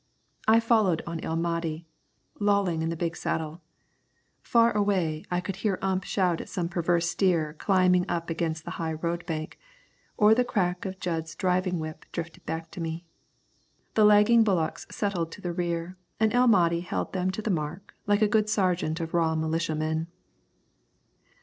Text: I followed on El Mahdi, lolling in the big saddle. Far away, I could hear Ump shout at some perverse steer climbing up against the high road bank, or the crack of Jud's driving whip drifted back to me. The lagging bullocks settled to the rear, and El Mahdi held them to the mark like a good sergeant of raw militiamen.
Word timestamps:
I 0.47 0.59
followed 0.59 1.03
on 1.05 1.19
El 1.19 1.35
Mahdi, 1.35 1.85
lolling 2.39 2.81
in 2.81 2.89
the 2.89 2.95
big 2.95 3.15
saddle. 3.15 3.61
Far 4.41 4.71
away, 4.75 5.23
I 5.29 5.39
could 5.39 5.57
hear 5.57 5.77
Ump 5.79 6.05
shout 6.05 6.41
at 6.41 6.49
some 6.49 6.69
perverse 6.69 7.07
steer 7.07 7.53
climbing 7.53 8.07
up 8.09 8.27
against 8.31 8.65
the 8.65 8.71
high 8.81 8.93
road 8.93 9.23
bank, 9.27 9.59
or 10.17 10.33
the 10.33 10.43
crack 10.43 10.85
of 10.87 10.99
Jud's 10.99 11.35
driving 11.35 11.77
whip 11.77 12.07
drifted 12.11 12.47
back 12.47 12.71
to 12.71 12.81
me. 12.81 13.05
The 13.93 14.03
lagging 14.03 14.43
bullocks 14.43 14.87
settled 14.89 15.31
to 15.33 15.41
the 15.41 15.53
rear, 15.53 15.97
and 16.19 16.33
El 16.33 16.47
Mahdi 16.47 16.79
held 16.81 17.13
them 17.13 17.29
to 17.29 17.41
the 17.43 17.51
mark 17.51 17.93
like 18.07 18.23
a 18.23 18.27
good 18.27 18.49
sergeant 18.49 18.99
of 18.99 19.13
raw 19.13 19.35
militiamen. 19.35 20.07